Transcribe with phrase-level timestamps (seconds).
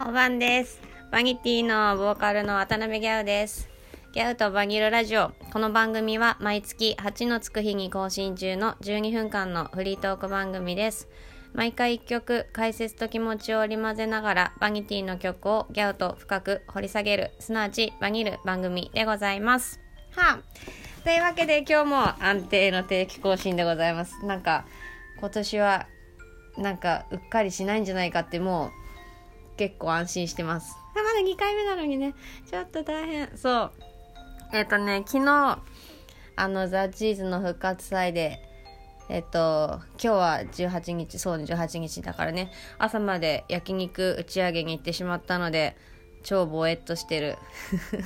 [0.00, 0.80] おばんです。
[1.10, 3.68] バニティのボーカルの渡辺ギャウです。
[4.12, 5.32] ギャウとバニルラジオ。
[5.52, 11.08] この番組は毎月8のつく日に更新中の12分間のフリートーク番組です。
[11.52, 19.80] 毎回1曲、解説と気持ちを織り交ぜながらバニティの曲をギャウと深く掘り下げる、すなわちバニル番組でございます。
[20.12, 24.24] はあ、というわけで今日も安定の定期更新でございます。
[24.24, 24.64] なんか
[25.18, 25.86] 今年は
[26.56, 28.87] なんかうっかりしないんじゃないかってもう
[29.58, 30.76] 結構安心してます。
[30.94, 32.14] あまだ2回目なのにね、
[32.50, 33.36] ちょっと大変。
[33.36, 33.72] そう。
[34.52, 35.58] えっ、とね、昨日、
[36.36, 38.40] あの、ザ・チーズの復活祭で、
[39.10, 45.76] えっ、と、今日は18日、そうね、18日だからね、朝まで焼肉打ち上げに行ってしまったので、
[46.22, 47.36] 超ぼえっとしてる。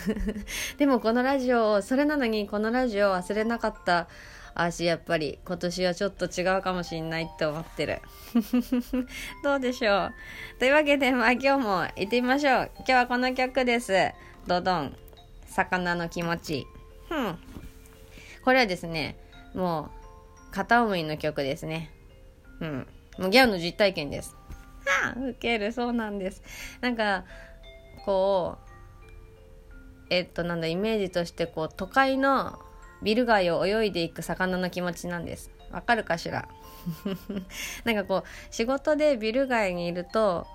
[0.79, 4.09] でもこのラジオを、それなのにこのラジオを忘れなかった
[4.55, 8.01] 私やっぱり今年はちょっと違うかもしんないって思ってる。
[9.43, 10.13] どうでしょう
[10.59, 12.71] というわけで、まあ今日も行ってみましょう。
[12.79, 14.13] 今日はこの曲です。
[14.47, 14.97] ドドン。
[15.53, 16.67] 魚の気持ち。
[17.11, 17.39] うん。
[18.45, 19.17] これはですね、
[19.55, 19.91] も
[20.51, 21.91] う、片思いの曲ですね。
[22.61, 22.87] うん。
[23.19, 24.35] もうギャオの実体験です。
[24.85, 26.43] はあ、ウケる、そうなんです。
[26.81, 27.25] なんか、
[28.05, 32.59] こう、えっと、なんだ、イメージとして、こう、都会の
[33.03, 35.51] ビル街を泳いでいく魚の気持ちなんです。
[35.71, 36.49] わかるかしら？
[37.85, 40.47] なんかこう仕事でビル街にいると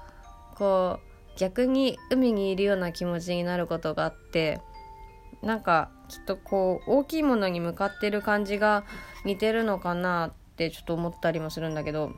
[0.56, 1.00] こ
[1.36, 4.60] う逆に海にいるような気持ちになることがあって
[5.42, 8.84] なんかきっとこう大きいものに向かってる感じが
[9.24, 12.12] 似てるのかなってちょっと思ったりもするんだけど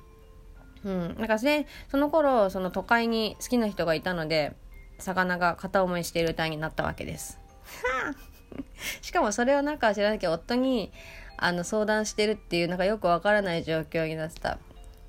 [0.83, 4.53] うんなんかねその頃その都会に好きな人がいたので
[4.99, 7.39] 魚が片思いしている歌になったわけです。
[9.01, 10.91] しかもそれをなんか知らなきゃ夫に
[11.37, 14.59] あの相談してるっていうなんかよくわからない状況になってた。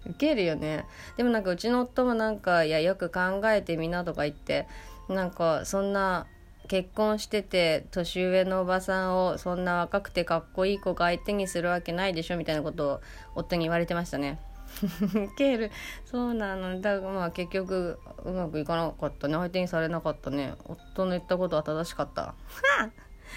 [0.06, 0.86] ウケるよね。
[1.16, 4.66] でもなんかうちの夫もなんか「いやよく考えてみな」とか言って
[5.08, 6.26] なんかそんな
[6.68, 13.00] 結婚してて年上のおばさんをそんな若くてかっこいい子が相手にするわけないでしょみたいなことを
[13.34, 14.40] 夫に言われてましたね。
[15.14, 15.70] ウケる。
[16.04, 16.80] そうなの。
[16.80, 19.34] だからまあ結局うまくいかなかったね。
[19.34, 20.54] 相手にされなかったね。
[20.64, 22.34] 夫の言ったことは正しかった。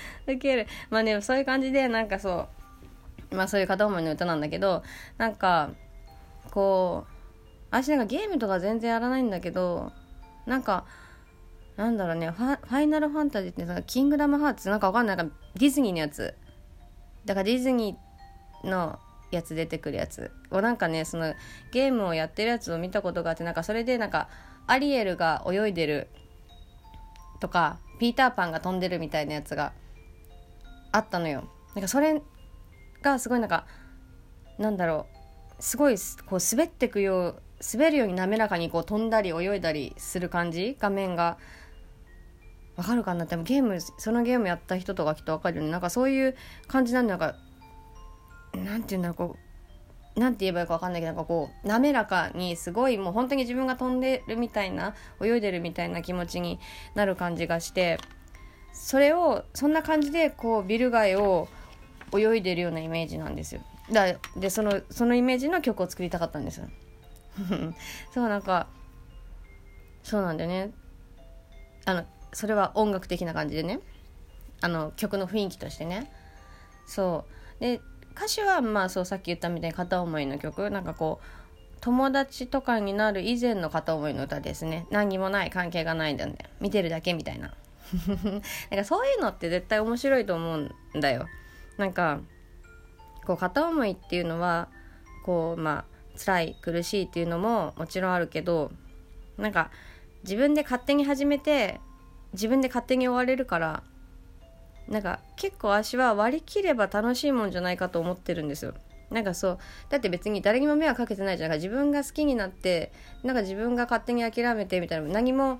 [0.28, 0.68] ウケる。
[0.90, 2.48] まあねそういう感じでなんかそ
[3.32, 4.84] うまあそういう片思いの歌なんだけど
[5.18, 5.72] なんか
[6.52, 7.14] こう
[7.72, 9.92] 私なんかゲームとか全然やらないんだけど
[10.46, 10.86] なんか
[11.76, 15.18] なんだろうねファファイナルファンタジーってさキングダムハーツなんかわかんない。
[15.18, 16.36] なんかディズニーのやつ。
[17.26, 19.00] だからディズニーの
[19.32, 20.32] やつ出てくるやつ。
[20.52, 21.34] をなんかねその
[21.72, 24.30] ゲームをやってるやつを見たことがあってなんかそれでなんか
[24.68, 26.08] アリエルが泳いでる
[27.40, 29.74] とかピーターパンが飛んでるみたいなやつが
[30.94, 31.44] あったのよ。
[31.76, 32.22] なんかそれ
[33.02, 33.66] がすごいなんか
[34.58, 35.08] なんだろ
[35.60, 35.62] う。
[35.62, 35.96] すごい
[36.26, 37.42] こう滑ってくよう
[37.74, 40.78] 滑るように滑らかにこう飛んだり泳いだりする感じ？
[40.80, 41.38] 画面が。
[42.76, 43.26] わかるかな？
[43.26, 45.70] でもゲームそのゲームやった人とかきっとわかるよね。
[45.70, 46.36] なんかそういう
[46.68, 47.36] 感じなんだか
[48.54, 49.38] なんていうんだろうこ
[50.16, 56.60] うなんて言えばいいかわかんないけどなんかこう滑らかにすごいもう本当に自分が飛んでるみたいな泳いでるみたいな気持ちに
[56.96, 58.00] なる感じがして。
[58.74, 61.48] それをそんな感じでこうビル街を
[62.14, 63.62] 泳いでるようなイメージなんですよ。
[63.92, 66.62] だでそのそのイメージの曲を作りたかったんです。
[68.14, 68.68] そうなんか
[70.04, 70.72] そうなんだよね。
[71.86, 73.80] あのそれは音楽的な感じでね。
[74.62, 76.12] あの曲の雰囲気としてね。
[76.86, 77.26] そ
[77.60, 77.62] う。
[77.62, 77.82] で
[78.16, 80.70] 歌詞はまあそうさっき言ったみたいに片思いの曲。
[80.70, 81.26] なんかこう
[81.82, 84.88] 友達とかになる以前の片思いの歌ですね。
[84.90, 86.38] 何にもない関係がないんだよね。
[86.62, 87.54] 見てるだけみたいな。
[88.72, 91.28] なんかそういうのって絶対面白いと思うんだよ。
[91.78, 92.22] なんか
[93.26, 94.70] こう片思いっていうのは
[95.26, 98.72] こうまあ辛い苦しいっていうのももちろんあるけど
[99.38, 99.72] なんか
[100.24, 101.80] 自分で勝手に始めて
[102.34, 103.84] 自分で勝手に終われるから
[104.88, 108.74] なんか結構足は割り切れば楽しいもんじゃないかと思ってるんですよ。
[109.10, 109.58] なんかそう
[109.90, 111.50] だって別に誰にも迷惑かけてないじゃん。
[111.50, 112.92] か自分が好きになって
[113.24, 115.60] なんか自分が勝手に諦めてみたいな何も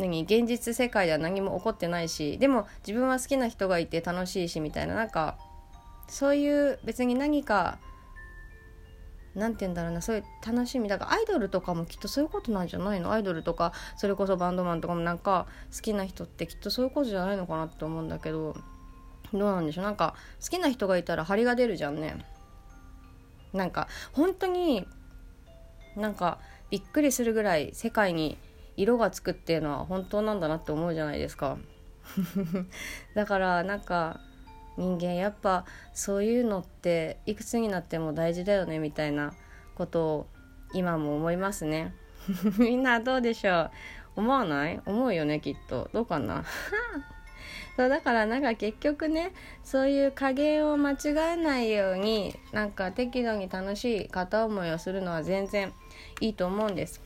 [0.00, 5.38] 何現実世界では何も起こってないしでも自分は好きな人がいて楽しいしみたいななんか
[6.08, 7.78] そういう別に何か
[9.34, 10.88] なんて言うんだろうなそういう楽しみ。
[10.88, 13.12] だからアイドルとかもきっとそういうことなんじゃないの？
[13.12, 18.56] アイドルとかそれこそバンドマンとかもなんか好きな人ってきっとそういうことじゃないのかなって思うんだけど
[19.32, 19.84] どうなんでしょう？
[19.84, 22.24] なんか好きな人がいたら張りが出るじゃんね。
[23.52, 24.84] なんか本当に
[25.94, 26.38] なんか
[26.70, 28.36] びっくりするぐらい世界に
[28.80, 31.58] 色がつくっていうのは本当なんだなって思うじゃないですか。
[33.14, 34.20] だからなんか
[34.76, 39.32] 人間やっぱそういうのっていくつになっても大事だよねみたいな
[39.74, 40.26] ことを
[40.72, 41.94] 今も思いますね。
[42.58, 43.70] みんなどうでしょう？
[44.16, 44.80] 思わない？
[44.86, 45.88] 思うよねきっと。
[45.92, 46.44] どうかな？
[47.76, 55.72] そうだからなんか結局ねそういう加減を間違えないようになんか適度に楽しい片思いをするのは全然
[56.20, 57.00] いいと思うんです。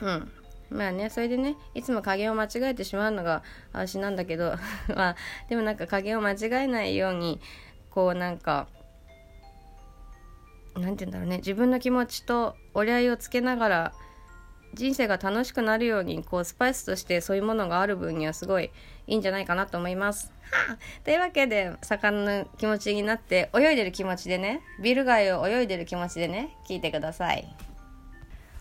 [0.00, 0.32] うん。
[0.70, 4.54] まあねそれでねいつも加減を間違えてしまうのが私なんだけど
[4.94, 5.16] まあ
[5.48, 7.40] でもなんか加減を間違えないように
[7.90, 8.68] こうなんか
[10.76, 13.92] なんて言うんだろうね自分の気持ちと折り合いをつけながら
[14.74, 18.70] 人生が楽しくなるようにこうスパイスとしてそういうものがある分にはすごい
[19.06, 20.32] いいんじゃないかなと思います。
[21.04, 27.69] というわけで魚の気持ちになって泳いでる気持ちでねビル街を泳いでる気持ちでね聞いてください。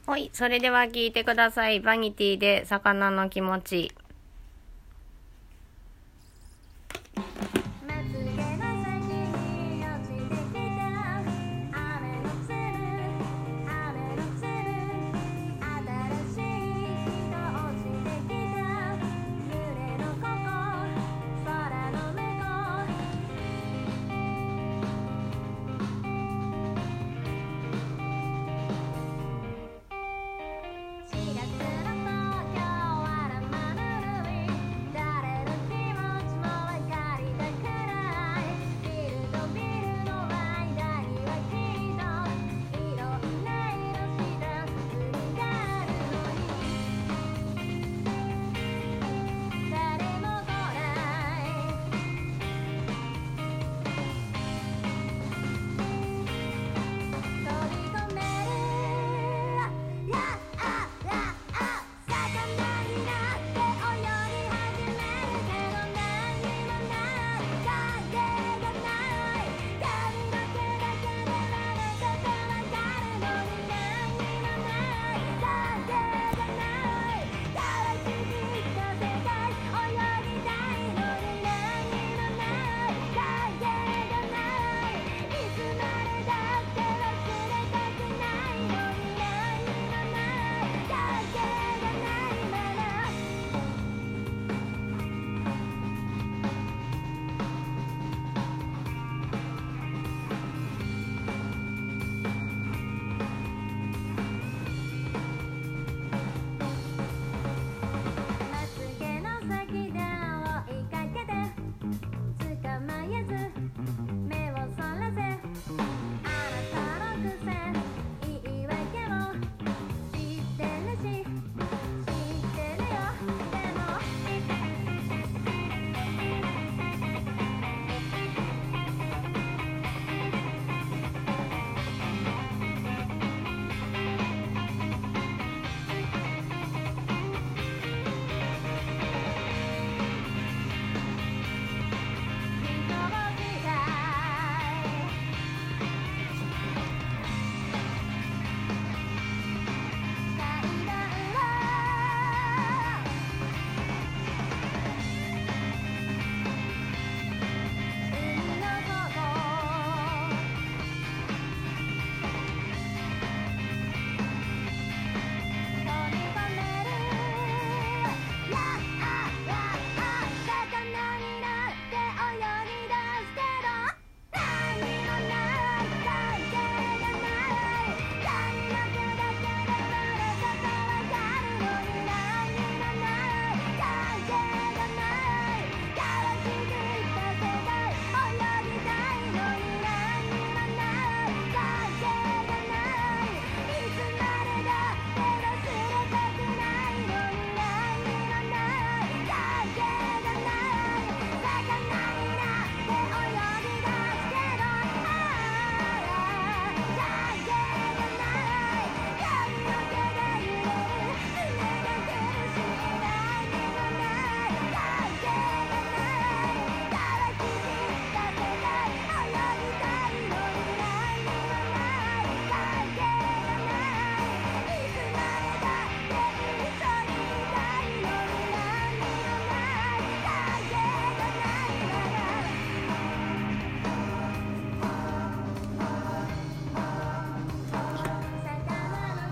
[0.09, 1.81] はい、それでは聞いてください。
[1.81, 3.91] バニティで魚の気持ち。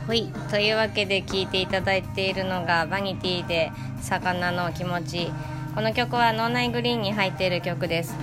[0.07, 0.31] ほい。
[0.49, 3.71] というわけで聴いていただいているのがバニティで
[4.01, 5.29] 「魚の気持ち」
[5.75, 8.15] この曲は脳内グリーンに入っている曲です。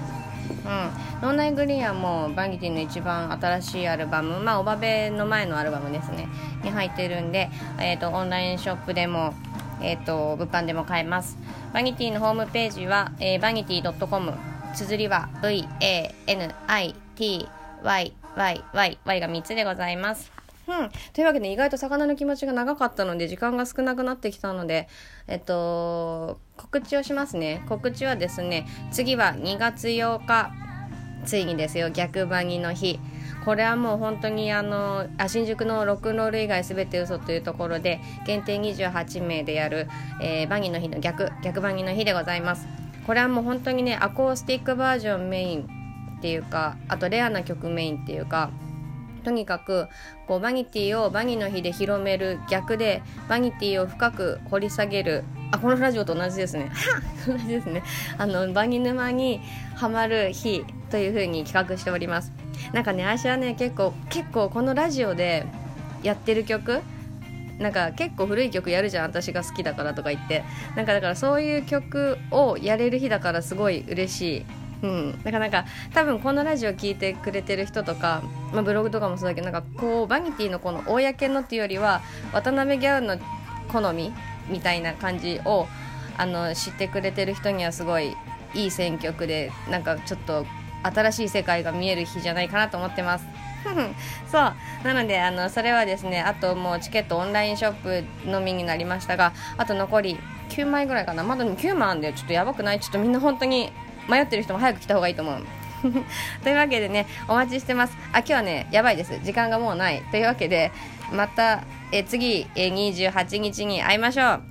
[0.65, 0.91] うん。
[1.23, 4.41] 脳内グリーンはもうバニティの一番新しいアルバム。
[4.41, 6.27] まあおばべの前のアルバムですね。
[6.63, 9.35] に入ってるんで、えーと、オンラインショップでも
[9.81, 11.39] えっ、と物販でも買えます。
[11.73, 14.33] バニティのホームページは、えー、バニティ .com
[14.75, 18.13] 綴りは VANITYYY
[19.05, 20.44] Y が3つでございます。
[20.67, 20.91] うん。
[21.13, 24.89] というわけで、意外と魚の気持ちが長かったので、時間が少なくなってきたので、
[25.29, 27.63] えっと、告知をしますね。
[27.69, 30.53] 告知はですね、次は2月8日、
[31.27, 32.99] ついにですよ、逆バニの日。
[33.45, 39.87] これはもう本当にあのあ新宿のロックンロール以外すべて嘘というところで限定28名でやる、
[40.23, 42.67] えー、バニーの日の逆逆バニーの日でございます
[43.07, 45.69] これはもう本当にねアコースティックバージョンメイン
[46.19, 48.51] っていうかあとレアな曲メインっていうか
[49.25, 49.89] とにかく
[50.27, 55.25] こうバニティをバニの日で広める逆でバニティを深く掘り下げる。
[55.51, 56.71] あこのラジオと同じですね。
[57.27, 57.83] 同じですね。
[58.19, 59.41] あのバニ沼に
[59.75, 62.33] はまる日というふうに企画しております。
[62.73, 65.47] なんかね私はね結構結構このラジオで
[66.03, 66.83] やってる曲
[67.59, 70.45] なんか結構古い曲やるじゃん私が好きだからとか言って。
[70.77, 74.47] なんかだからそういう曲をやれる日だからすごい嬉しい。
[74.85, 75.65] うん、なかなか
[75.95, 78.23] 多分このラジオ聞いてくれてる人とか、
[78.53, 83.17] まあ、ブログとかもそうだけどなんかこうバニティのこの公のっていうよりは渡辺ギャウの
[83.73, 84.13] 好み
[84.51, 85.67] みたいな感じを
[86.19, 88.15] あの知ってくれてる人にはすごい
[88.53, 90.45] いい選曲でなんかちょっと
[90.83, 93.25] 新しい世界が見える日じゃないかなと思ってます。
[94.31, 94.53] そう。
[94.85, 100.19] なのであのそれはですねあともうチケットオンラインショップのみになりましたがあと残り
[100.51, 101.25] 9枚ぐらいかな。
[101.25, 102.81] まだ9万でちょっとやばくない？
[102.81, 103.73] ちょっとみんな本当に
[104.09, 105.45] 迷ってる人も早く来た方がいいと思う。
[106.43, 107.97] というわけでねお待ちしてます。
[108.13, 109.19] あ今日はねやばいです。
[109.23, 110.03] 時間がもうない。
[110.11, 110.73] というわけで
[111.13, 114.43] またえ次え28日に会いましょう。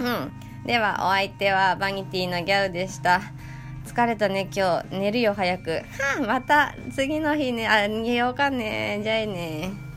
[0.00, 0.32] うん。
[0.64, 3.20] ではお相手はバニティのギャウでした。
[3.86, 4.96] 疲れたね今日。
[4.98, 5.70] 寝るよ早く。
[5.70, 5.82] は
[6.26, 9.00] また次の日ねあ寝ようかね。
[9.02, 9.91] じゃあね。